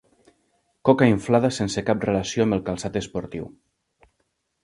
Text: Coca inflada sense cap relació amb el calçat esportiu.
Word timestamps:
Coca 0.87 1.09
inflada 1.15 1.51
sense 1.57 1.83
cap 1.89 2.07
relació 2.09 2.47
amb 2.47 2.57
el 2.57 2.63
calçat 2.71 2.99
esportiu. 3.05 3.45